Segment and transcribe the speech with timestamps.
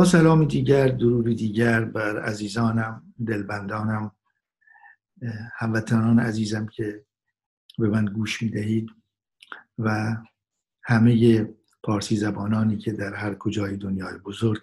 [0.00, 4.12] با سلام دیگر درود دیگر بر عزیزانم دلبندانم
[5.54, 7.04] هموطنان عزیزم که
[7.78, 8.90] به من گوش می‌دهید
[9.78, 10.16] و
[10.82, 11.44] همه
[11.82, 14.62] پارسی زبانانی که در هر کجای دنیای بزرگ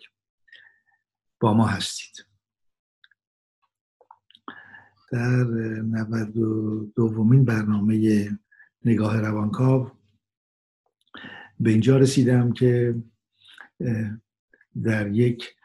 [1.39, 2.25] با ما هستید.
[5.11, 8.29] در 92 دومین برنامه
[8.85, 9.91] نگاه روانکاو
[11.59, 12.95] به اینجا رسیدم که
[14.83, 15.55] در یک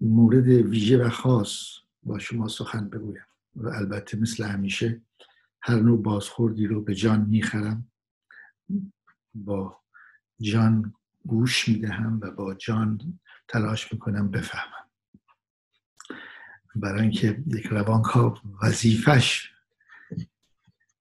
[0.00, 3.24] مورد ویژه و خاص با شما سخن بگویم.
[3.56, 5.02] و البته مثل همیشه
[5.62, 7.92] هر نوع بازخوردی رو به جان می‌خرم
[9.34, 9.80] با
[10.40, 10.94] جان
[11.26, 14.84] گوش می‌دهم و با جان تلاش می‌کنم بفهمم.
[16.76, 19.50] برای اینکه یک روانکاو وظیفش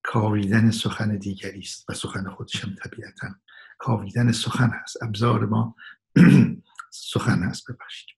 [0.04, 3.28] کاویدن سخن دیگری است و سخن خودشم طبیعتا
[3.78, 5.04] کاویدن سخن هست.
[5.04, 5.76] ابزار ما
[6.94, 8.10] سخن هست ببخشید.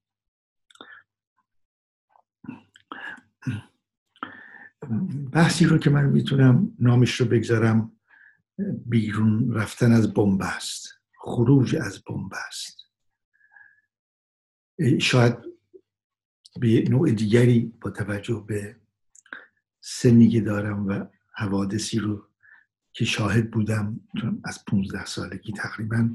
[5.31, 7.91] بحثی رو که من می‌تونم نامش رو بگذارم
[8.85, 10.87] بیرون رفتن از بمب است
[11.19, 12.81] خروج از بمب است.
[14.99, 15.37] شاید
[16.59, 18.79] به نوع دیگری با توجه به
[19.81, 22.29] سنی که دارم و حوادثی رو
[22.93, 23.99] که شاهد بودم
[24.43, 26.09] از 15 سالگی تقریبا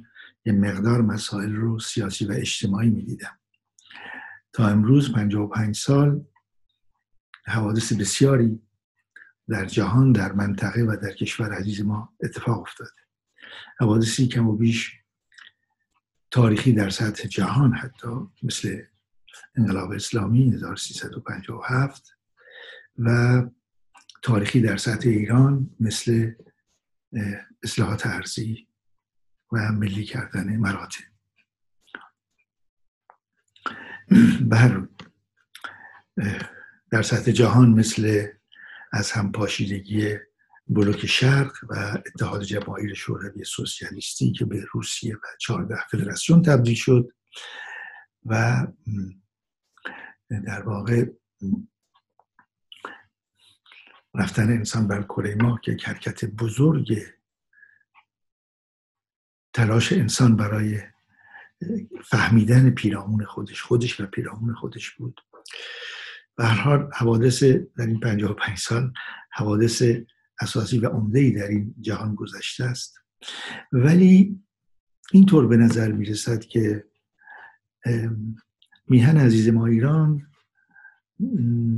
[0.45, 3.39] یه مقدار مسائل رو سیاسی و اجتماعی می‌دیدم.
[4.53, 6.25] تا امروز 55 سال
[7.47, 8.63] حوادث بسیاری
[9.49, 12.91] در جهان در منطقه و در کشور عزیز ما اتفاق افتاده
[13.79, 15.01] حوادثی کم و بیش
[16.31, 18.83] تاریخی در سطح جهان حتی مثل
[19.57, 22.17] انقلاب اسلامی 1357
[22.99, 23.43] و
[24.23, 26.33] تاریخی در سطح ایران مثل
[27.63, 28.67] اصلاحات ارزی
[29.53, 31.05] و ملی کردن مراتب.
[34.51, 34.89] بر
[36.91, 38.27] در سطح جهان مثل
[38.93, 40.17] از هم پاشیدگی
[40.69, 41.75] بلوک شرق و
[42.07, 47.13] اتحاد جماهیر شوروی سوسیالیستی که به روسیه و 14 فدراسیون تبدیل شد
[48.27, 48.67] و
[50.47, 51.05] در واقع
[54.15, 57.03] رفتن انسان بر کره ماه که حرکت بزرگ
[59.53, 60.79] تلاش انسان برای
[62.05, 65.21] فهمیدن پیرامون خودش خودش و پیرامون خودش بود.
[66.37, 68.93] به هر حال حوادث در این 55 سال
[69.33, 69.83] حوادث
[70.41, 72.99] اساسی و عمده در این جهان گذشته است.
[73.73, 74.41] ولی
[75.13, 76.85] اینطور به نظر می رسد که
[78.87, 80.27] میهن عزیز ما ایران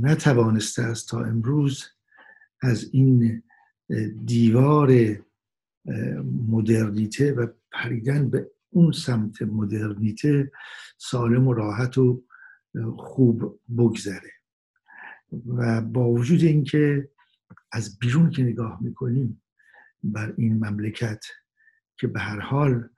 [0.01, 1.85] نتوانسته است تا امروز
[2.61, 3.43] از این
[4.25, 5.17] دیوار
[6.47, 10.51] مدرنیته و پریدن به اون سمت مدرنیته
[10.97, 12.23] سالم و راحت و
[12.97, 14.31] خوب بگذره.
[15.47, 17.09] و با وجود اینکه
[17.71, 19.41] از بیرون که نگاه می‌کنیم
[20.03, 21.25] بر این مملکت
[21.97, 22.89] که به هر حال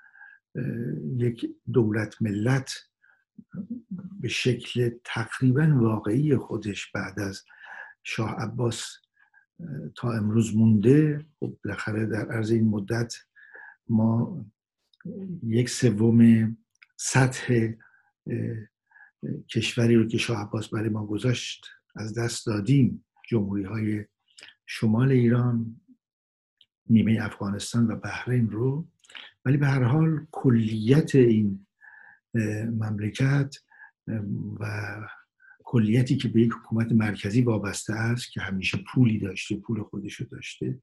[1.18, 2.74] یک دولت ملت
[4.20, 7.44] به شکل تقریبا واقعی خودش بعد از
[8.04, 8.86] شاه عباس
[9.96, 13.14] تا امروز مونده خب بالاخره در عرض این مدت
[13.90, 14.46] ما
[15.44, 16.58] یک سوم
[16.98, 17.72] سطح
[19.50, 23.06] کشوری رو که شاه عباس برای ما گذاشت از دست دادیم.
[23.30, 24.06] جمهوری های
[24.66, 25.82] شمال ایران
[26.90, 28.88] نیمه افغانستان و بحرین رو.
[29.46, 31.68] ولی به هر حال کلیت این
[32.80, 33.56] مملکت
[34.60, 34.96] و
[35.64, 40.80] کلیتی که به یک حکومت مرکزی وابسته است که همیشه پولی داشته پول خودشو داشته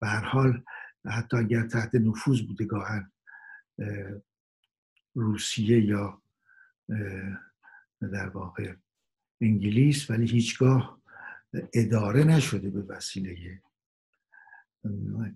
[0.00, 0.62] به هر حال
[1.06, 3.12] حتی اگر تحت نفوذ بوده گاهن
[5.14, 6.22] روسیه یا
[8.00, 8.74] در واقع
[9.40, 11.02] انگلیس ولی هیچگاه
[11.72, 13.60] اداره نشده به وسیله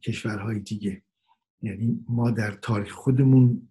[0.05, 1.03] کشورهای دیگه.
[1.63, 3.69] یعنی ما در تاریخ خودمون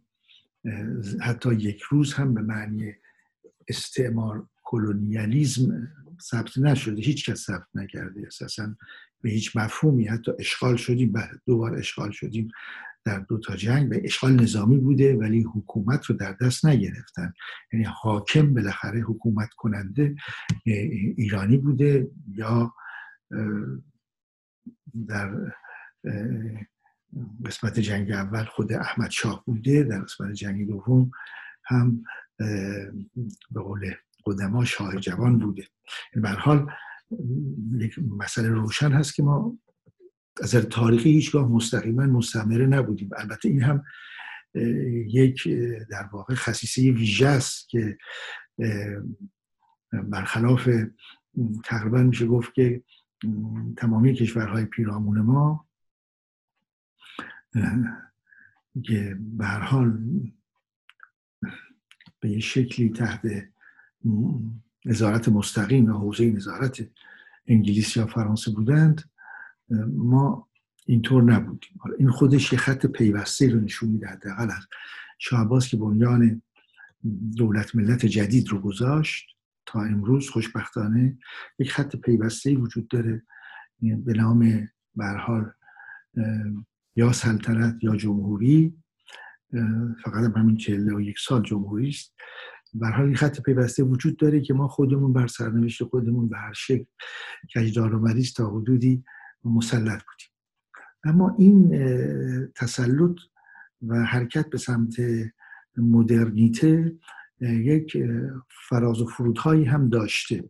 [1.21, 2.93] حتی یک روز هم به معنی
[3.67, 5.87] استعمار کلونیالیزم
[6.21, 7.01] ثبت نشده.
[7.01, 8.27] هیچ کس ثبت نکرده.
[8.27, 8.75] اساسا
[9.21, 12.51] به هیچ مفهومی حتی اشغال شدیم بعد دوبار اشغال شدیم.
[13.05, 17.33] در دو تا جنگ و اشغال نظامی بوده ولی حکومت رو در دست نگرفتن.
[17.73, 20.15] یعنی حاکم بالاخره حکومت کننده
[21.17, 22.73] ایرانی بوده یا
[25.07, 25.53] در
[27.45, 31.11] قسمت جنگ اول خود احمد شاه بوده در قسمت جنگ دوم
[31.63, 32.03] هم
[33.51, 33.93] به قول
[34.25, 35.67] قدما شاه جوان بوده.
[36.13, 36.71] به حال
[37.77, 39.57] یک مسئله روشن هست که ما
[40.41, 43.09] از تاریخی هیچگاه مستقیما مستمره نبودیم.
[43.17, 43.83] البته این هم
[45.07, 45.47] یک
[45.89, 47.97] در واقع خصیصه ویژه است که
[49.93, 50.69] برخلاف
[51.63, 52.83] تقریبا میشه گفت که
[53.77, 55.67] تمامی کشورهای پیرامون ما
[58.83, 59.99] که به هر حال
[62.19, 63.21] به یه شکلی تحت
[64.85, 66.89] نظارت مستقیم و حوزه نظارت
[67.47, 69.10] انگلیس یا فرانسه بودند
[69.87, 70.47] ما
[70.85, 71.71] اینطور نبودیم.
[71.79, 74.67] حالا این خودش یه خط پیوسته رو نشون میده حداقل از
[75.19, 76.41] شاه که بنیان
[77.37, 79.25] دولت ملت جدید رو گذاشت
[79.65, 81.17] تا امروز خوشبختانه
[81.59, 83.23] یک خط پیوسته وجود داره.
[83.81, 84.69] به نام
[85.17, 85.51] حال
[86.95, 88.77] یا سلطنت یا جمهوری.
[90.03, 92.13] فقط همین چهله و یک سال جمهوری است.
[92.81, 96.85] حال این خط پیوسته وجود داره که ما خودمون بر سرنوشت خودمون به هر شکل
[97.55, 99.03] کجدار و مریض تا حدودی
[99.45, 100.31] مسلط بودیم.
[101.03, 101.69] اما این
[102.55, 103.15] تسلط
[103.87, 104.95] و حرکت به سمت
[105.77, 106.95] مدرنیته
[107.41, 107.97] یک
[108.69, 110.49] فراز و فرودهایی هم داشته.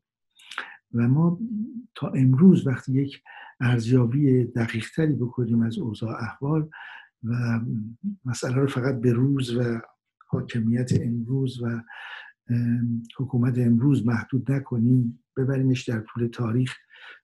[0.94, 1.40] و ما
[1.96, 3.22] تا امروز وقتی یک
[3.60, 6.70] ارزیابی دقیقتری بکنیم از اوضاع احوال
[7.24, 7.60] و
[8.26, 9.82] مسئله رو فقط به روز و
[10.28, 11.82] حاکمیت امروز و
[13.18, 16.76] حکومت امروز محدود نکنیم ببریمش در طول تاریخ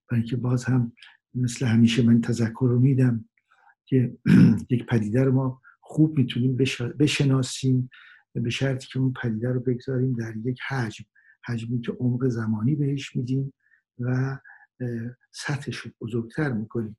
[0.09, 0.91] برای اینکه باز هم
[1.37, 3.25] مثل همیشه من تذکر رو میدم
[3.85, 4.17] که
[4.69, 6.57] یک پدیده رو ما خوب می‌تونیم
[6.99, 7.89] بشناسیم
[8.33, 11.05] به شرطی که اون پدیده رو بگذاریم در یک حجم.
[11.45, 13.53] حجمی که عمق زمانی بهش میدیم
[13.99, 14.37] و
[15.31, 16.97] سطحش رو بزرگتر می‌کنیم.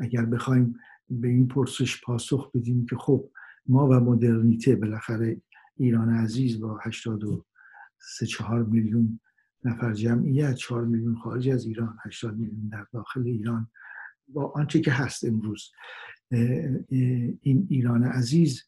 [0.00, 0.74] اگر بخوایم
[1.10, 3.30] به این پرسش پاسخ بدیم که خب
[3.66, 5.42] ما و مدرنیته بالاخره
[5.76, 9.20] ایران عزیز با 83 4 میلیون
[9.66, 13.70] نفر جمعیت 4 میلیون خارج از ایران 80 میلیون در داخل ایران
[14.28, 15.72] با آنچه که هست امروز.
[17.40, 18.62] این ایران عزیز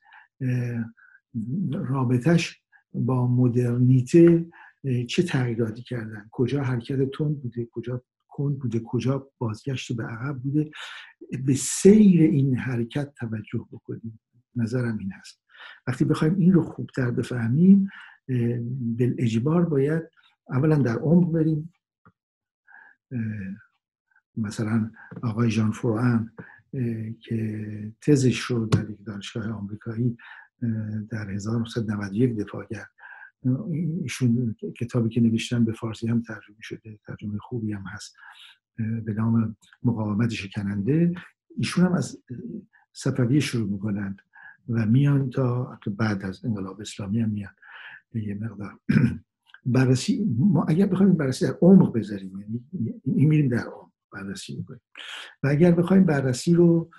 [1.72, 2.60] رابطش
[2.94, 4.46] با مدرنیته
[5.08, 10.70] چه تغییراتی کردن؟ کجا حرکت تند بوده؟ کجا کند بوده؟ کجا بازگشت به عقب بوده؟
[11.44, 14.20] به سیر این حرکت توجه بکنیم.
[14.56, 15.42] نظرم این هست.
[15.86, 17.88] وقتی بخوایم این رو خوبتر بفهمیم
[18.96, 20.02] به اجبار باید
[20.50, 21.72] اولا در عمق بریم.
[24.36, 24.90] مثلا
[25.22, 26.32] آقای جان فروان
[27.20, 30.16] که تزش رو در یک دانشگاه آمریکایی
[31.10, 32.90] در 1991 دفاع کرد.
[34.02, 38.16] ایشون کتابی که نوشتن به فارسی هم ترجمه شده ترجمه خوبی هم هست.
[38.76, 41.14] به نام مقاومت شکننده.
[41.56, 42.22] ایشون هم از
[42.92, 44.22] صفویه شروع می‌کنند
[44.68, 47.54] و میان تا بعد از انقلاب اسلامی هم میان.
[48.14, 48.80] یه مقدار
[49.72, 52.64] بررسی ما اگر بخوایم بررسی در عمق بذاریم یعنی
[53.04, 54.80] این میریم در عمق بررسی می‌کنیم.
[55.42, 56.90] و اگر بخوایم بررسی رو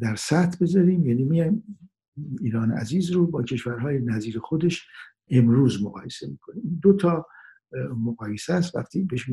[0.00, 1.78] در سطح بذاریم یعنی میایم
[2.40, 4.86] ایران عزیز رو با کشورهای نظیر خودش
[5.30, 6.80] امروز مقایسه می‌کنیم.
[6.82, 7.26] دو تا
[7.96, 8.76] مقایسه است.
[8.76, 9.30] وقتی بهش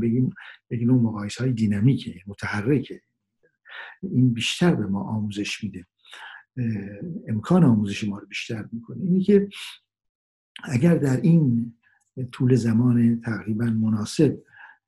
[0.00, 0.32] بگیم
[0.70, 3.00] بگیم اون مقایسه های دینامیکه متحرکه.
[4.02, 5.86] این بیشتر به ما آموزش میده.
[7.28, 9.02] امکان آموزش ما رو بیشتر می‌کنه.
[9.04, 9.48] اینی که
[10.64, 11.74] اگر در این
[12.32, 14.38] طول زمان تقریبا مناسب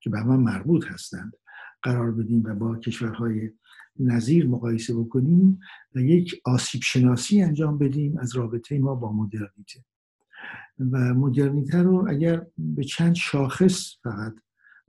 [0.00, 1.32] که به هم مربوط هستند
[1.82, 3.50] قرار بدیم و با کشورهای
[3.98, 5.60] نظیر مقایسه بکنیم
[5.94, 9.84] و یک آسیب شناسی انجام بدیم از رابطه ما با مدرنیته.
[10.92, 14.34] و مدرنیته رو اگر به چند شاخص فقط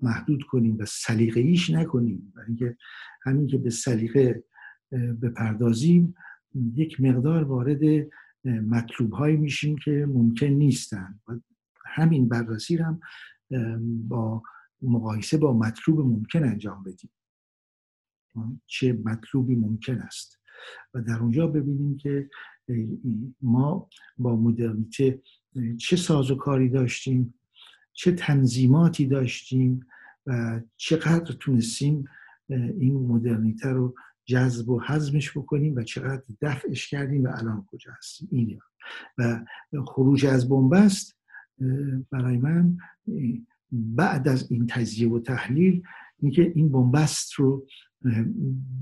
[0.02, 2.78] محدود کنیم و سلیقه ایش نکنیم برای اینکه
[3.22, 4.44] همین که به سلیقه
[5.22, 6.16] بپردازیم
[6.76, 8.08] یک مقدار وارد
[8.46, 11.20] مطلوب هایی میشیم که ممکن نیستن.
[11.28, 11.40] و
[11.86, 13.00] همین بررسی هم
[14.08, 14.44] با
[14.82, 17.12] مقایسه با مطلوب ممکن انجام بدیم.
[18.66, 20.40] چه مطلوبی ممکن است.
[20.94, 22.30] و در اونجا ببینیم که
[23.42, 25.22] ما با مدرنیته
[25.80, 27.34] چه سازوکاری داشتیم
[27.94, 29.80] چه تنظیماتی داشتیم
[30.26, 32.06] و چقدر تونستیم
[32.50, 33.96] این مدرنیته رو
[34.32, 38.28] جذب و حزمش بکنیم و چقدر دفعش کردیم و الان کجا هستیم.
[38.32, 38.60] اینه.
[39.18, 39.46] و
[39.86, 41.18] خروج از بنبست
[42.12, 42.78] برای من
[43.72, 45.84] بعد از این تجزیه و تحلیل
[46.20, 47.68] اینکه این بنبست رو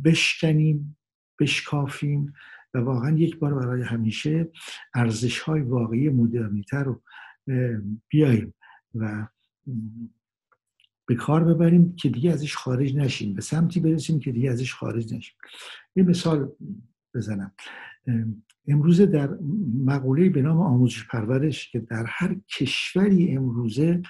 [0.06, 0.98] بشکنیم
[1.40, 2.34] بشکافیم
[2.74, 4.52] و واقعا یک بار برای همیشه
[4.94, 7.02] ارزش های واقعی مدرنیته رو
[8.10, 8.54] بیاییم
[8.96, 9.28] و
[11.10, 13.34] به کار ببریم که دیگه ازش خارج نشیم.
[13.34, 15.36] به سمتی برسیم که دیگه ازش خارج نشیم.
[15.96, 16.52] یه مثال
[17.16, 17.52] بزنم.
[18.68, 19.30] امروزه در
[19.86, 24.02] مقوله به نام آموزش پرورش که در هر کشوری امروزه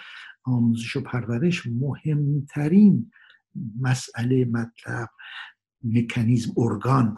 [0.43, 3.11] آموزش و پرورش مهمترین
[3.81, 5.09] مسئله مطلب
[5.83, 7.17] مکانیزم ارگان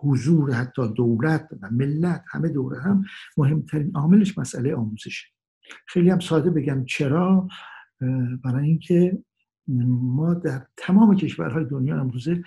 [0.00, 3.04] حضور حتی دولت و ملت همه دوره هم
[3.36, 5.26] مهمترین عاملش مسئله آموزشه.
[5.86, 7.48] خیلی هم ساده بگم چرا.
[8.44, 9.18] برای اینکه
[9.68, 12.42] ما در تمام کشورهای دنیا امروزه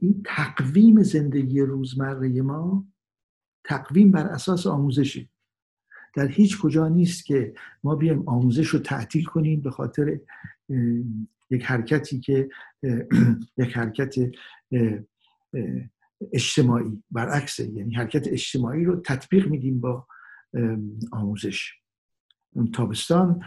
[0.00, 2.86] این تقویم زندگی روزمره ما
[3.64, 5.30] تقویم بر اساس آموزشی
[6.14, 10.20] در هیچ کجا نیست که ما بیایم آموزش رو تعطیل کنیم به خاطر
[11.50, 12.48] یک حرکتی که
[13.58, 14.14] یک حرکت
[16.32, 17.02] اجتماعی.
[17.10, 20.06] برعکسه یعنی حرکت اجتماعی رو تطبیق میدیم با
[21.12, 21.72] آموزش.
[22.72, 23.40] تابستان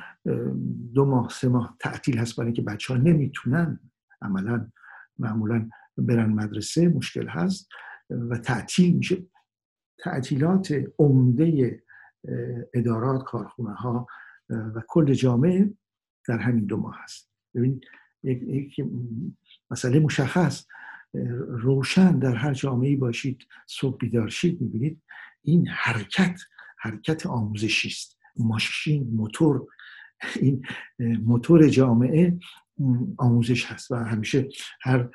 [0.93, 3.79] دو ماه سه ماه تعطیل هست برای اینکه بچه ها نمی‌تونن
[4.21, 4.71] عملا
[5.19, 7.69] معمولا برن مدرسه مشکل هست
[8.09, 9.25] و تعطیل میشه.
[9.99, 11.81] تعطیلات عمده
[12.73, 14.07] ادارات کارخونه ها
[14.49, 15.73] و کل جامعه
[16.27, 17.31] در همین دو ماه هست.
[17.55, 17.81] ببین
[18.23, 18.75] یک
[19.71, 20.65] مسئله مشخص
[21.47, 25.01] روشن در هر جامعه باشید صبح بیدار شید می‌بینید
[25.41, 26.39] این حرکت
[26.77, 28.18] حرکت آموزشی است.
[28.39, 29.67] ماشین موتور
[30.35, 30.65] این
[31.25, 32.39] موتور جامعه
[33.17, 34.49] آموزش هست و همیشه
[34.81, 35.09] هر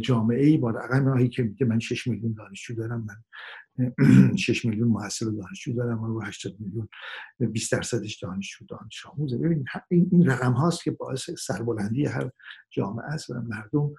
[0.00, 3.16] جامعه ای با رقم هایی که میگه من 6 میلیون دانشجو دارم من
[4.36, 6.88] 6 میلیون محصل دانشجو دارم رو 80 میلیون
[7.38, 12.30] 20 درصدش دانشجو دانش آموزه ببینید این رقم هاست که باعث سربلندی هر
[12.70, 13.90] جامعه است و مردم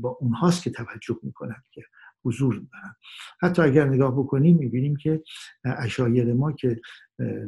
[0.00, 1.82] با اونهاست که توجه می‌کنن که
[2.24, 2.94] حضور دارن.
[3.42, 5.22] حتی اگر نگاه بکنیم می‌بینیم که
[5.64, 6.80] اشایر ما که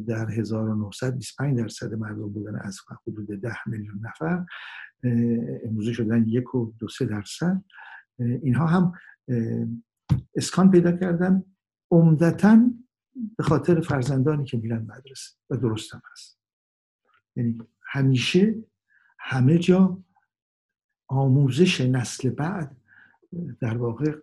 [0.06, 4.44] در 1925 درصد مردم بودن از حدود 10 میلیون نفر
[5.64, 7.62] امروزه شدن یک و دو سه درصد.
[8.18, 8.92] اینها هم
[10.36, 11.44] اسکان پیدا کردن.
[11.90, 12.70] عمدتا
[13.36, 16.38] به خاطر فرزندانی که میرن مدرسه و درست هم هست.
[17.36, 18.54] یعنی همیشه
[19.18, 20.02] همه جا
[21.08, 22.76] آموزش نسل بعد
[23.60, 24.18] در واقع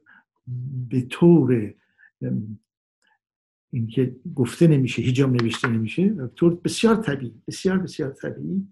[0.89, 1.73] به طور
[3.71, 8.67] اینکه گفته نمیشه هیچ نوشته نمیشه طور بسیار طبیعی بسیار بسیار طبیعی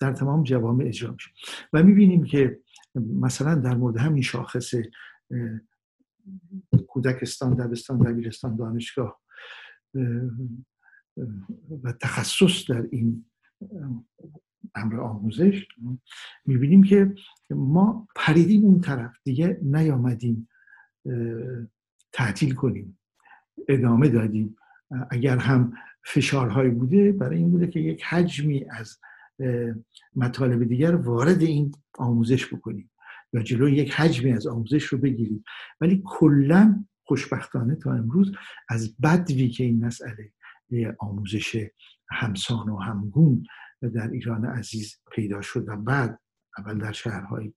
[0.00, 1.30] در تمام جوامع اجرا میشه.
[1.72, 2.60] و می‌بینیم که
[2.94, 4.74] مثلا در مورد همین شاخص
[6.88, 9.20] کودکستان دبستان دبیرستان دانشگاه
[11.82, 13.24] و تخصص در این
[14.74, 15.66] امر آموزش
[16.46, 17.14] می‌بینیم که
[17.50, 20.48] ما پریدیم اون طرف دیگه نیامدیم
[22.12, 22.98] تعطیل کنیم
[23.68, 24.56] ادامه دادیم.
[25.10, 25.72] اگر هم
[26.04, 28.98] فشارهایی بوده برای این بوده که یک حجمی از
[30.16, 32.90] مطالب دیگر وارد این آموزش بکنیم
[33.32, 35.44] یا جلوی یک حجمی از آموزش رو بگیریم.
[35.80, 38.32] ولی کلا خوشبختانه تا امروز
[38.68, 40.32] از بدوی که این مسئله
[40.98, 41.66] آموزش
[42.10, 43.44] همسان و همگون
[43.82, 46.20] در ایران عزیز پیدا شد و بعد
[46.58, 47.52] اول در شهرهای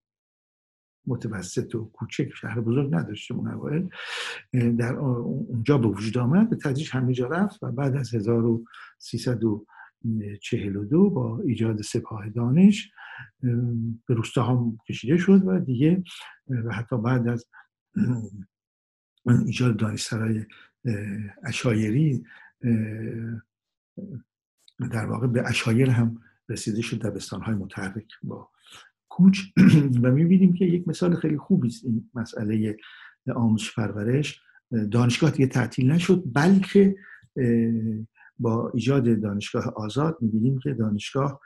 [1.07, 3.87] متوسط و کوچک شهر بزرگ نداشتیم اون اوائل
[4.75, 11.41] در اونجا به وجود آمد به تدریج همه جا رفت و بعد از 1342 با
[11.41, 12.91] ایجاد سپاه دانش
[14.07, 16.03] به روستاها کشیده شد و دیگه
[16.47, 17.47] و حتی بعد از
[19.45, 20.45] ایجاد دانشسرای
[21.43, 22.23] اشایری
[24.87, 28.49] در واقع به اشایر هم رسیده شد دبستان های متحرک با
[29.09, 29.39] کوچ.
[30.03, 32.77] و می‌بینیم که یک مثال خیلی خوبی است این مسئله
[33.35, 34.41] آموزش پرورش.
[34.91, 36.95] دانشگاه دیگه تعطیل نشد بلکه
[38.39, 41.39] با ایجاد دانشگاه آزاد می‌بینیم که دانشگاه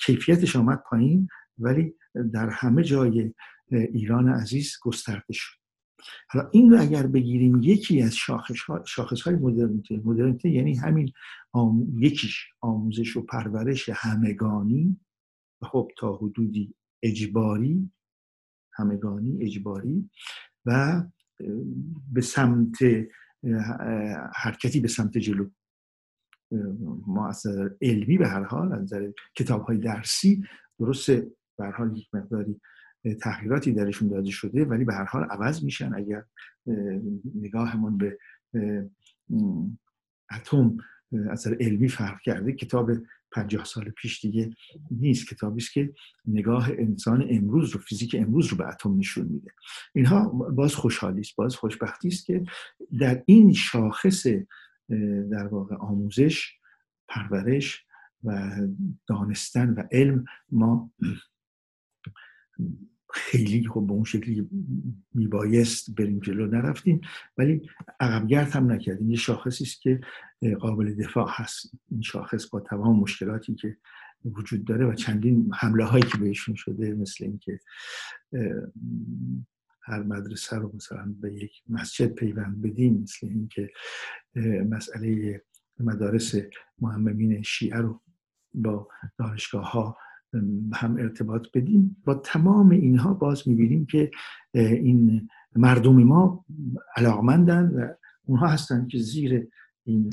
[0.00, 1.28] کیفیتش آمد پایین
[1.58, 1.94] ولی
[2.32, 3.34] در همه جای
[3.70, 5.59] ایران عزیز گسترده شد.
[6.28, 10.00] حالا این رو اگر بگیریم یکی از شاخص, ها، شاخص های مدرنیته.
[10.04, 11.12] مدرنیته یعنی همین
[11.52, 11.98] آم...
[11.98, 15.00] یکیش آموزش و پرورش همگانی.
[15.62, 17.90] خب تا حدودی اجباری.
[18.72, 20.10] همگانی اجباری.
[20.66, 21.02] و
[22.12, 22.76] به سمت
[24.34, 25.48] حرکتی به سمت جلو.
[27.06, 27.46] ما از
[27.82, 30.44] علمی به هر حال از نظر کتاب های درسی
[30.78, 32.60] درست به هر حال یک مقداری
[33.20, 35.94] تغییراتی درشون داده شده ولی به هر حال عوض میشن.
[35.94, 36.24] اگر
[37.34, 38.18] نگاهمون به
[40.32, 40.76] اتم
[41.30, 42.90] از علمی فرق کرده کتاب
[43.32, 44.50] پنجاه سال پیش دیگه
[44.90, 45.28] نیست.
[45.28, 45.94] کتابی است که
[46.26, 49.50] نگاه انسان امروز رو فیزیک امروز رو به اتم نشون میده.
[49.94, 52.44] اینها باز خوشحالی است باز خوشبختی است که
[52.98, 54.26] در این شاخص
[55.30, 56.52] در واقع آموزش
[57.08, 57.84] پرورش
[58.24, 58.50] و
[59.06, 60.92] دانستن و علم ما
[63.14, 64.48] خیلی خب به اون شکلی
[65.14, 67.00] میبایست بریم جلو نرفتیم
[67.38, 69.10] ولی عقبگرد هم نکردیم.
[69.10, 70.00] یه شاخصی است که
[70.60, 71.70] قابل دفاع هست.
[71.90, 73.76] این شاخص با تمام مشکلاتی که
[74.24, 77.60] وجود داره و چندین حمله هایی که بهشون شده مثل اینکه
[79.82, 83.70] هر مدرسه رو مثلا به یک مسجد پیوند بدیم مثل اینکه
[84.68, 85.42] مسئله
[85.80, 86.34] مدارس
[86.80, 88.00] محممین شیعه رو
[88.54, 88.88] با
[89.18, 89.96] دانشگاه ها
[90.74, 91.96] هم ارتباط بدیم.
[92.04, 94.10] با تمام اینها باز می‌بینیم که
[94.54, 96.44] این مردم ما
[96.96, 97.88] علاقمندن و
[98.24, 99.48] اونها هستند که زیر
[99.84, 100.10] این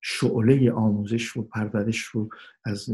[0.00, 2.28] شعله آموزش و پرورش رو
[2.64, 2.88] از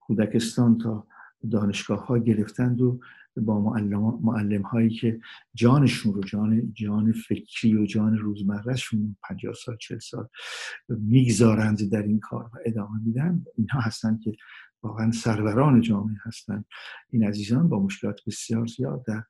[0.00, 1.06] کودکستان تا
[1.50, 3.00] دانشگاه ها گرفتند و
[3.36, 5.20] با معلم, معلم هایی که
[5.54, 10.28] جانشون رو جان, جان فکری و جان روزمرهشون 50 سال 40 سال
[10.88, 13.44] می‌گذارند در این کار و ادامه میدن.
[13.56, 14.32] اینها هستند که
[14.82, 16.64] واقعا سروران جامعه هستند.
[17.10, 19.24] این عزیزان با مشکلات بسیار زیاد در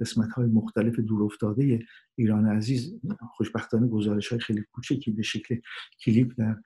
[0.00, 1.78] قسمت های مختلف دورافتاده
[2.14, 3.00] ایران عزیز
[3.36, 5.56] خوشبختانه گزارش های خیلی کوچکی به شکل
[6.04, 6.56] کلیپ در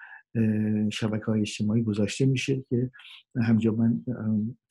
[0.91, 2.91] شبکه های اجتماعی گذاشته میشه که
[3.43, 4.05] همجا من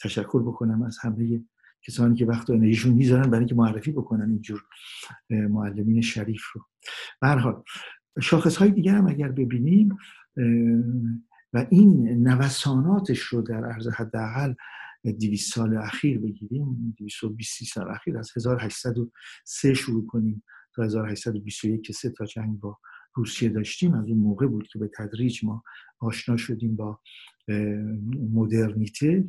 [0.02, 1.44] تشکر بکنم از همه
[1.88, 4.64] کسانی که وقت و انرژیشون می‌ذارن برای اینکه معرفی بکنن اینجور
[5.30, 6.62] معلمین شریف رو.
[7.22, 9.98] به شاخص های دیگر هم اگر ببینیم
[11.54, 14.54] و این نوساناتش رو در عرض حداقل
[15.04, 20.44] 200 سال اخیر بگیریم 220 سال اخیر از 1803 شروع کنیم
[20.76, 22.78] تا 1821 که سه تا جنگ با
[23.14, 23.94] روسیه داشتیم.
[23.94, 25.64] از اون موقع بود که به تدریج ما
[26.00, 27.00] آشنا شدیم با
[28.34, 29.28] مدرنیته.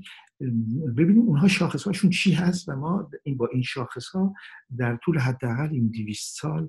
[0.97, 4.35] ببینیم اونها شاخص هاشون چی هست و ما این با این شاخص ها
[4.77, 6.69] در طول حداقل این 200 سال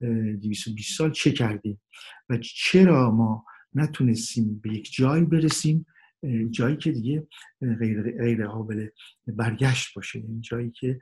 [0.00, 1.80] 220 سال چه کردیم
[2.28, 5.86] و چرا ما نتونستیم به یک جایی برسیم
[6.50, 7.26] جایی که دیگه
[7.60, 8.88] غیر, غیر قابل
[9.26, 10.18] برگشت باشه.
[10.18, 11.00] این جایی که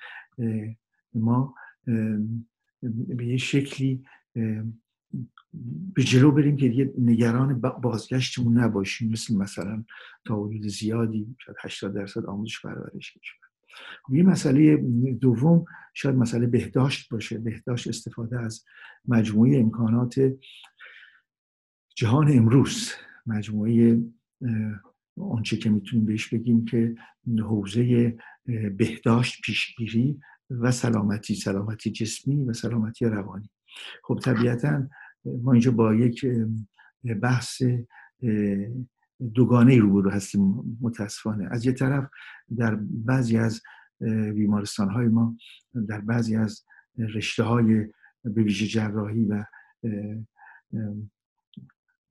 [1.14, 1.54] ما
[2.82, 4.04] به یه شکلی
[5.94, 9.10] به جلو بریم که دیگه نگران بازگشتمون نباشیم.
[9.10, 9.84] مثل مثلا
[10.24, 13.38] تا حدود زیادی شاید 80 درصد آموزش پرورش کشور
[14.04, 14.76] خب یه مسئله
[15.20, 17.38] دوم شاید مسئله بهداشت باشه.
[17.38, 18.64] بهداشت استفاده از
[19.08, 20.32] مجموعه امکانات
[21.96, 22.92] جهان امروز
[23.26, 24.02] مجموعه
[25.20, 26.94] آنچه که می‌تونیم بهش بگیم که
[27.42, 28.16] حوزه
[28.76, 33.50] بهداشت پیشگیری و سلامتی سلامتی جسمی و سلامتی روانی.
[34.04, 34.88] خب طبیعتا
[35.24, 36.26] ما اینجا با یک
[37.22, 37.62] بحث
[39.34, 41.48] دوگانه روبرو هستیم متاسفانه.
[41.50, 42.08] از یه طرف
[42.56, 43.62] در بعضی از
[44.34, 45.36] بیمارستان های ما
[45.88, 46.64] در بعضی از
[46.98, 47.86] رشته های
[48.24, 49.44] به ویژه جراحی و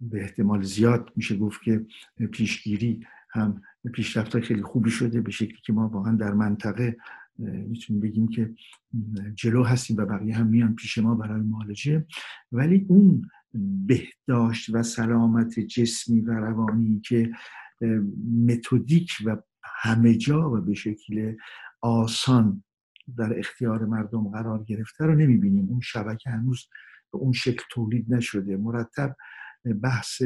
[0.02, 1.86] به احتمال زیاد میشه گفت که
[2.32, 3.62] پیشگیری هم
[3.94, 6.98] پیشرفت خیلی خوبی شده به شکلی که ما واقعا در منطقه
[7.38, 8.54] می‌تونیم بگیم که
[9.36, 12.06] جلو هستیم و بقیه هم میان پیش ما برای معالجه.
[12.52, 13.22] ولی اون
[13.88, 17.32] بهداشت و سلامت جسمی و روانی که
[18.48, 21.36] متدیک و همه جا و به شکل
[21.82, 22.64] آسان
[23.18, 25.68] در اختیار مردم قرار گرفته رو نمی‌بینیم.
[25.70, 26.68] اون شبکه هنوز
[27.12, 28.58] به اون شکل تولید نشده.
[28.58, 29.16] مرتب
[29.65, 30.21] بحث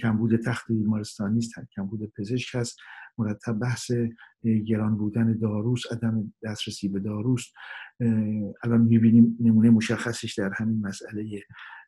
[0.00, 2.78] کمبود تخت بیمارستانی است کمبود پزشک هست.
[3.18, 3.90] مرتب بحث
[4.66, 7.54] گران بودن داروست عدم دسترسی به داروست.
[8.64, 11.42] الان می‌بینیم نمونه مشخصش در همین مسئله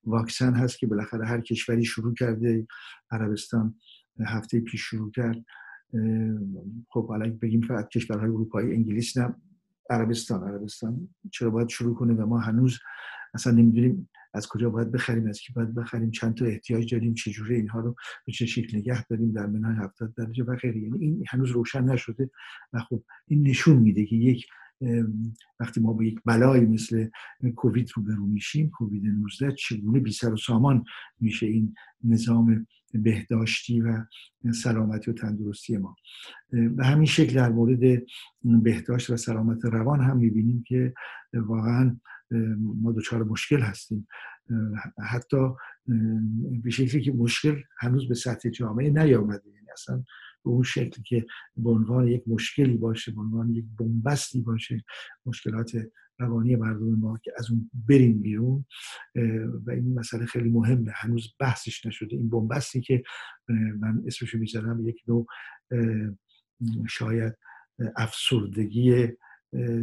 [0.05, 2.67] واکسن هست که بالاخره هر کشوری شروع کرده
[3.11, 3.75] عربستان
[4.27, 5.45] هفته پیش شروع کرد.
[6.89, 9.35] خب حالا بگیم فقط کشورهای اروپایی انگلیس نه
[9.91, 10.49] عربستان.
[10.49, 12.79] عربستان چرا باید شروع کنه و ما هنوز
[13.35, 17.55] اصلا نمی‌دونیم از کجا باید بخریم از کی باید بخریم چند تا احتیاج داریم چجوری
[17.55, 20.81] اینها رو به چه شکل نگه داریم در منهای 70 درجه و غیره.
[20.81, 22.31] یعنی این هنوز روشن نشده
[22.73, 24.47] و خب این نشون میده که یک
[25.61, 27.09] وقتی ما با یک بلایی مثل
[27.57, 30.85] کووید روبرو میشیم کووید 19 چگونه بی سر و سامان
[31.21, 34.05] میشه این نظام بهداشتی و
[34.53, 35.97] سلامتی و تندرستی ما.
[36.51, 38.03] به همین شکل در مورد
[38.63, 40.95] بهداشت و سلامت روان هم می‌بینیم که
[41.35, 41.97] واقعا
[42.59, 44.09] ما دچار مشکل هستیم.
[45.11, 45.49] حتی
[46.63, 49.51] به شکلی که مشکل هنوز به سطح جامعه نیامده.
[49.51, 49.97] یعنی اصلا
[50.45, 54.85] به اون شکلی که به عنوان یک مشکلی باشه به عنوان یک بنبستی باشه
[55.27, 55.77] مشکلات
[56.19, 58.65] روانی مردم ما که از اون بریم بیرون.
[59.67, 60.93] و این مسئله خیلی مهمه.
[60.95, 62.17] هنوز بحثش نشده.
[62.17, 63.03] این بنبستی که
[63.79, 65.27] من اسمشو می‌ذارم یک نوع
[66.89, 67.35] شاید
[67.97, 69.09] افسردگی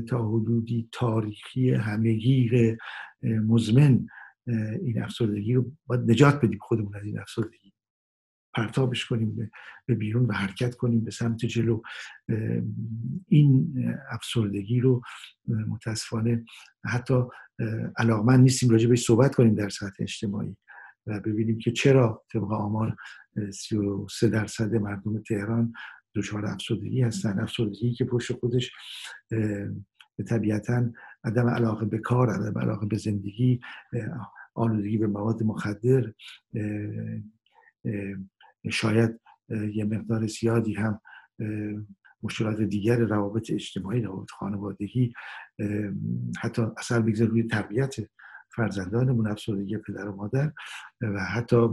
[0.09, 2.77] تا حدودی تاریخی همگیر
[3.23, 4.07] مزمن
[4.81, 7.73] این افسردگی رو باید نجات بدیم خودمون از این افسردگی.
[8.53, 9.51] پرتابش کنیم
[9.85, 11.81] به بیرون و حرکت کنیم به سمت جلو.
[13.27, 13.73] این
[14.11, 15.01] افسردگی رو
[15.47, 16.45] متاسفانه
[16.85, 17.23] حتی
[17.97, 20.57] علاقمند نیستیم راجع بهش صحبت کنیم در سطح اجتماعی
[21.07, 22.95] و ببینیم که چرا طبق آمار
[23.51, 25.73] 33 درصد مردم تهران
[26.15, 27.39] دچار افسردگی هستن.
[27.39, 28.71] افسردگی که پشت خودش
[30.27, 30.89] طبیعتا
[31.23, 33.59] عدم علاقه به کار عدم علاقه به زندگی
[34.55, 36.13] آلودگی به مواد مخدر
[38.71, 39.19] شاید
[39.49, 41.01] یه مقدار زیادی هم
[42.23, 45.13] مشکلات دیگر روابط اجتماعی روابط خانوادگی
[46.41, 47.95] حتی اثر بگذار روی تربیت
[48.55, 50.51] فرزندانمون افسردگی پدر و مادر
[51.01, 51.69] و حتی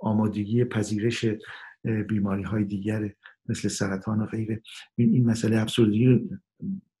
[0.00, 1.26] آمادگی پذیرش
[2.08, 3.10] بیماری های دیگر
[3.48, 4.62] مثل سرطان و غیره.
[4.96, 6.30] این, این مسئله افسردگی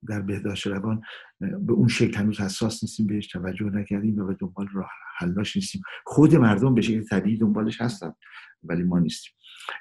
[0.08, 1.02] در بهداشت روان
[1.40, 5.82] به اون شکل هنوز حساس نیستیم بهش توجه نکردیم و به دنبال راه حلاش نیستیم.
[6.04, 8.12] خود مردم به شکل طبیعی دنبالش هستن
[8.62, 9.32] ولی ما نیستیم.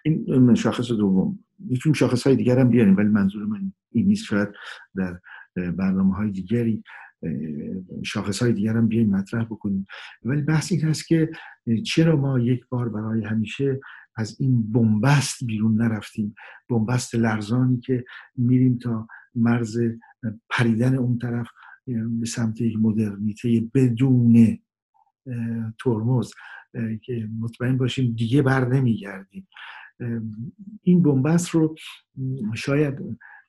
[0.03, 1.39] این شاخص دوم.
[1.59, 4.25] می‌تونیم شاخص های دیگر هم بیاریم ولی منظور من این نیست.
[4.25, 4.49] شاید
[4.95, 5.19] در
[5.55, 6.83] برنامه های دیگری
[8.03, 9.87] شاخص های دیگر هم بیایم مطرح بکنیم.
[10.23, 11.29] ولی بحث این هست که
[11.85, 13.79] چرا ما یک بار برای همیشه
[14.15, 16.35] از این بنبست بیرون نرفتیم؟
[16.69, 18.05] بنبست لرزانی که
[18.35, 19.77] میریم تا مرز
[20.49, 21.47] پریدن اون طرف
[22.19, 24.59] به سمت یک مدرنیته بدون
[25.83, 26.31] ترمز
[27.01, 29.47] که مطمئن باشیم دیگه بر نمیگردیم.
[30.83, 31.75] این بنبست رو
[32.55, 32.95] شاید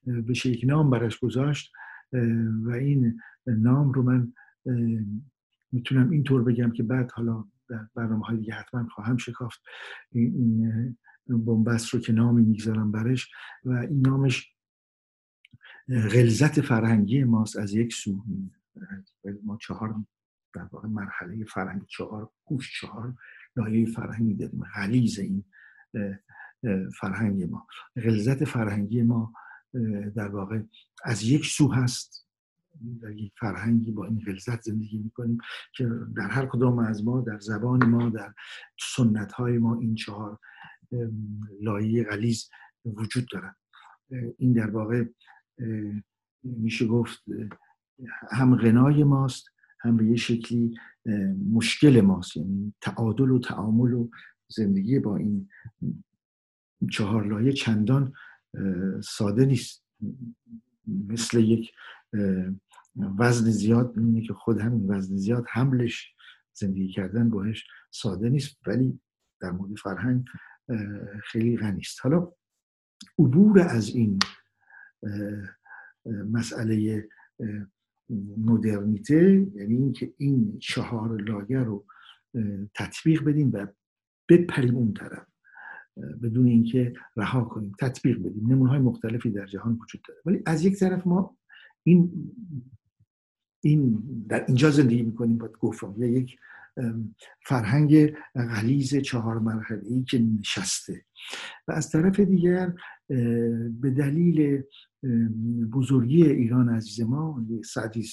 [0.06, 1.72] به یک نام برش گذاشت
[2.62, 4.32] و این نام رو من
[5.72, 9.60] می‌تونم اینطور بگم که بعد حالا در برنامه های دیگه حتما خواهم شکافت.
[10.12, 13.30] این بنبست رو که نامی می‌گذارم برش
[13.64, 14.54] و این نامش
[15.88, 18.24] غلظت فرهنگی ماست از یک سو.
[19.44, 19.94] ما چهار
[20.54, 23.14] در واقع مرحله فرهنگ چهار گوش چهار
[23.56, 24.64] لایه فرهنگی داریم.
[24.74, 25.44] غلیز این
[27.00, 27.66] فرهنگ ما.
[27.96, 29.32] غلظت فرهنگی ما
[30.16, 30.62] در واقع
[31.04, 32.29] از یک سو هست.
[33.02, 35.38] در یک فرهنگی با این غلظت زندگی می‌کنیم
[35.74, 38.34] که در هر کدام از ما در زبان ما در
[38.96, 40.38] سنت های ما این چهار
[41.60, 42.50] لایه غلیز
[42.84, 43.54] وجود دارن.
[44.38, 45.04] این در واقع
[46.42, 47.24] میشه گفت
[48.30, 49.46] هم غنای ماست
[49.80, 50.78] هم به یه شکلی
[51.52, 52.36] مشکل ماست.
[52.36, 54.08] یعنی تعادل و تعامل و
[54.48, 55.48] زندگی با این
[56.90, 58.12] چهار لایه چندان
[59.04, 59.84] ساده نیست.
[60.86, 61.72] مثل یک
[62.96, 66.14] وزن زیاد می‌بینی که خود همین وزن زیاد حملش
[66.52, 69.00] زندگی کردن باش ساده نیست ولی
[69.40, 70.24] در مورد فرهنگ
[71.24, 71.98] خیلی غنی است.
[72.02, 72.32] حالا
[73.18, 74.18] عبور از این
[76.06, 77.08] مسئله
[78.36, 81.86] مدرنیته یعنی اینکه این چهار لایه رو
[82.74, 83.66] تطبیق بدیم و
[84.28, 85.26] بپریم اون طرف
[86.22, 88.46] بدون اینکه رها کنیم تطبیق بدیم.
[88.46, 90.20] نمونه های مختلفی در جهان وجود داره.
[90.26, 91.36] ولی از یک طرف ما
[91.82, 92.32] این
[93.60, 96.36] این در اینجا زندگی می‌کنیم باید گفتم یا یک
[97.46, 101.04] فرهنگ غلیز چهار مرحله ای که نشسته.
[101.68, 102.74] و از طرف دیگر
[103.80, 104.62] به دلیل
[105.72, 108.08] بزرگی ایران عزیز ما سعدی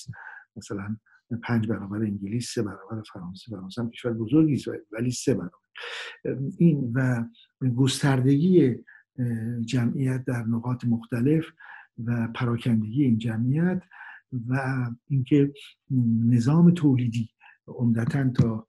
[0.56, 0.98] مثلا
[1.44, 3.52] پنج برابر انگلیس سه برابر فرانسه.
[3.52, 5.58] فرانسه هم کشور بزرگی ولی سه برابر.
[6.58, 7.26] این و
[7.76, 8.76] گستردگی
[9.66, 11.46] جمعیت در نقاط مختلف
[12.06, 13.82] و پراکندگی این جمعیت
[14.48, 15.54] و اینکه
[16.26, 17.30] نظام تولیدی
[17.68, 18.68] عمدتا تا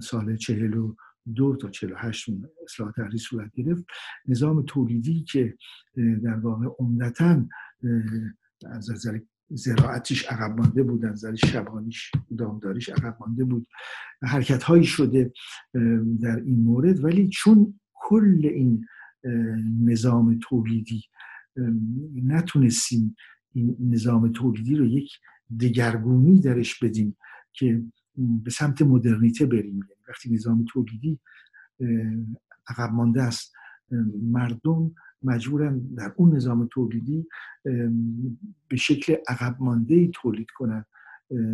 [0.00, 0.94] سال چهل و
[1.34, 2.28] دو تا چهل و هشت
[2.64, 3.84] اصلاح تحریل صورت گرفت.
[4.28, 5.56] نظام تولیدی که
[6.22, 7.46] در واقع عمدتا
[8.66, 9.20] از نظر
[9.50, 13.66] زراعتش عقب مانده بود از نظر شبانیش دامداریش عقب مانده بود.
[14.22, 15.32] حرکت هایی شده
[16.20, 17.04] در این مورد.
[17.04, 18.86] ولی چون کل این
[19.84, 21.02] نظام تولیدی
[22.24, 23.16] نتونستیم
[23.52, 25.12] این نظام تولیدی رو یک
[25.60, 27.16] دگرگونی درش بدیم
[27.52, 27.82] که
[28.16, 29.74] به سمت مدرنیته بریم.
[29.74, 31.18] یعنی وقتی نظام تولیدی
[32.68, 33.54] عقب مانده است
[34.22, 37.26] مردم مجبورن در اون نظام تولیدی
[38.68, 40.84] به شکل عقب مانده تولید کنن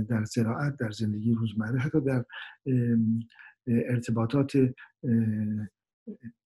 [0.08, 2.24] در زراعت در زندگی روزمره حتی در
[3.66, 4.52] ارتباطات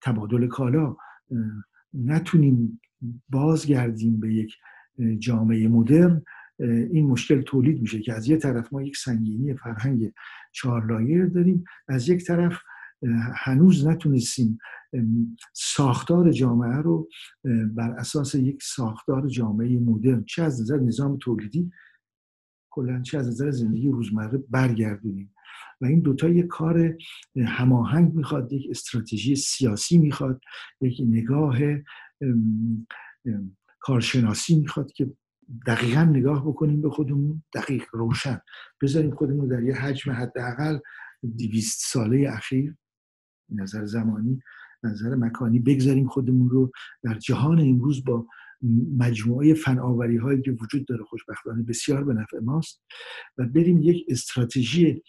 [0.00, 0.96] تبادل کالا.
[1.94, 2.80] نتونیم
[3.28, 4.56] بازگردیم به یک
[5.18, 6.22] جامعه مدرن
[6.92, 10.12] این مشکل تولید میشه که از یه طرف ما یک سنگینی فرهنگ
[10.52, 12.58] چهارلایه داریم از یک طرف
[13.34, 14.58] هنوز نتونستیم
[15.54, 17.08] ساختار جامعه رو
[17.74, 21.70] بر اساس یک ساختار جامعه مدرن چه از نظر نظام تولیدی
[22.70, 25.34] کلا چه از نظر زندگی روزمره برگردونیم.
[25.80, 26.96] و این دوتا یک کار
[27.46, 30.40] هماهنگ می‌خواد یک استراتژی سیاسی می‌خواد
[30.80, 31.58] یک نگاه
[33.80, 35.12] کارشناسی می‌خواد که
[35.66, 37.42] دقیقا نگاه بکنیم به خودمون.
[37.54, 38.40] دقیق روشن.
[38.82, 40.78] بذاریم خودمون در یه حجم حداقل
[41.36, 42.76] دیویست ساله اخیر
[43.48, 44.42] نظر زمانی
[44.82, 46.72] نظر مکانی بگذاریم خودمون رو.
[47.02, 48.26] در جهان امروز با
[48.98, 52.82] مجموعه فناوری هایی که وجود داره خوشبختانه بسیار به نفع ماست
[53.38, 55.02] و بریم یک استراتژی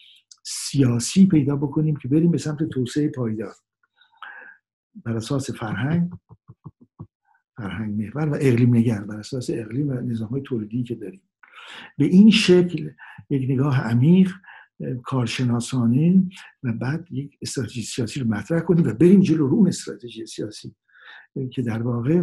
[0.44, 3.54] سیاسی پیدا بکنیم که بریم به سمت توسعه پایدار.
[5.04, 6.10] بر اساس فرهنگ
[7.56, 11.22] فرهنگ محور و اقلیم نگر بر اساس اقلیم و نظام های تولیدی که داریم.
[11.98, 12.90] به این شکل
[13.30, 14.32] یک نگاه عمیق
[15.04, 16.22] کارشناسانه
[16.62, 20.74] و بعد یک استراتژی سیاسی رو مطرح کنیم و بریم جلو رو اون استراتژی سیاسی
[21.52, 22.22] که در واقع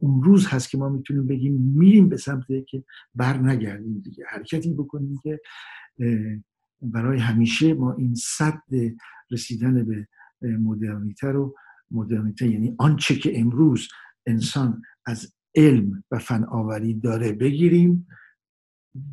[0.00, 4.74] اون روز هست که ما می‌تونیم بگیم میریم به سمت که بر نگردیم دیگه حرکتی
[4.74, 5.40] بکنیم که
[6.82, 8.62] برای همیشه ما این صد
[9.30, 10.08] رسیدن به
[10.42, 11.54] مدرنیته رو
[11.90, 13.88] مدرنیته یعنی آنچه که امروز
[14.26, 18.06] انسان از علم و فناوری داره بگیریم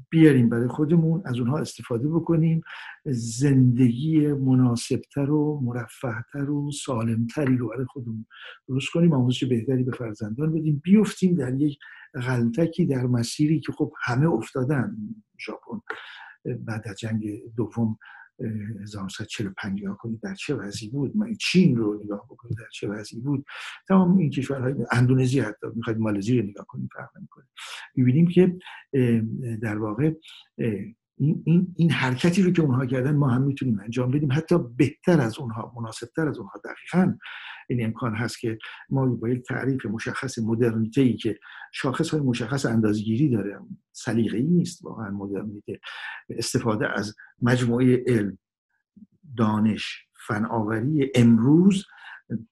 [0.10, 2.62] بیاریم برای خودمون از اونها استفاده بکنیم.
[3.06, 8.26] زندگی مناسبتر و مرفهتر و سالمتری رو برای خودمون
[8.68, 10.82] درست کنیم آموزش بهتری به فرزندان بدیم.
[10.84, 11.80] بیفتیم در یک
[12.14, 14.98] غلطکی در مسیری که خب همه افتادن.
[15.46, 15.82] ژاپن
[16.60, 17.98] بعد از جنگ دوم
[18.82, 23.20] 1945 نگاه کنید در چه وضعی بود؟ ما چین رو نگاه بکنید در چه وضعی
[23.20, 23.46] بود؟
[23.88, 27.46] تمام این کشورهای اندونزی حتی می‌خواید مالزی رو نگاه کنید فرق نمی‌کنه.
[27.96, 28.58] می‌بینیم که
[29.62, 30.12] در واقع
[31.22, 34.32] این, این, این حرکتی رو که اونها کردن ما هم می‌تونیم انجام بدیم.
[34.32, 37.18] حتی بهتر از اونها مناسبتر از اونها دقیقا
[37.70, 38.58] این امکان هست که
[38.90, 41.40] ما با یک تعریف مشخص مدرنیته که
[41.74, 43.60] شاخص های مشخص اندازگیری داره.
[43.92, 45.80] سلیقه ای نیست واقعا مدرنیته
[46.30, 48.38] استفاده از مجموعه علم
[49.38, 51.86] دانش فناوری امروز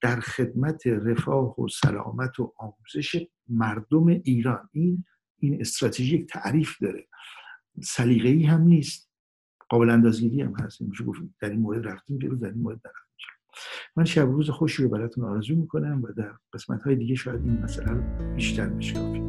[0.02, 4.70] در خدمت رفاه و سلامت و آموزش مردم ایران.
[4.72, 5.06] این
[5.40, 7.08] این استراتژی تعریف داره.
[7.84, 9.10] سلیقه ای هم نیست.
[9.70, 10.82] قابل اندازگیری هم هست.
[10.82, 13.10] میشه گفت در این مورد رفتیم جلو در این مورد نرفتیم
[13.96, 17.62] من شب روز خوشی رو براتون آرزو می‌کنم و در قسمت های دیگه شاید این
[17.62, 19.29] مسئله رو بیشتر بشکافیم